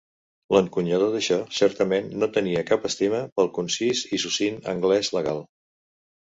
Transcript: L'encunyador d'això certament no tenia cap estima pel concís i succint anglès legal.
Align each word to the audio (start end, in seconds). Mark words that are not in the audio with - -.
L'encunyador 0.55 1.11
d'això 1.15 1.37
certament 1.57 2.09
no 2.23 2.31
tenia 2.39 2.65
cap 2.71 2.89
estima 2.91 3.21
pel 3.37 3.53
concís 3.61 4.05
i 4.19 4.23
succint 4.27 4.61
anglès 4.77 5.15
legal. 5.21 5.49